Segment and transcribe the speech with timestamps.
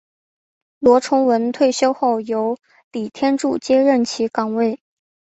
[0.79, 2.57] 罗崇文退休后由
[2.91, 4.79] 李天柱接任其岗位。